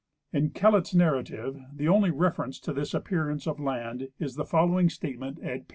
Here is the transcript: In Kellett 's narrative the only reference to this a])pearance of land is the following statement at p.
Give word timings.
In 0.33 0.49
Kellett 0.49 0.87
's 0.87 0.95
narrative 0.95 1.61
the 1.71 1.87
only 1.87 2.09
reference 2.09 2.59
to 2.61 2.73
this 2.73 2.95
a])pearance 2.95 3.45
of 3.45 3.59
land 3.59 4.07
is 4.17 4.33
the 4.33 4.45
following 4.45 4.89
statement 4.89 5.37
at 5.43 5.67
p. 5.67 5.67